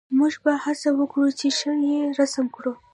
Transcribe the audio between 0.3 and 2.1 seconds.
به هڅه وکړو چې ښه یې